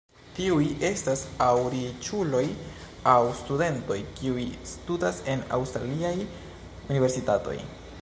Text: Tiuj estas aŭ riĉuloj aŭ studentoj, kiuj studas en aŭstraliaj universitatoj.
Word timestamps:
Tiuj 0.35 0.61
estas 0.87 1.25
aŭ 1.47 1.65
riĉuloj 1.73 2.41
aŭ 3.13 3.19
studentoj, 3.43 4.01
kiuj 4.21 4.49
studas 4.73 5.23
en 5.35 5.47
aŭstraliaj 5.59 6.17
universitatoj. 6.27 7.61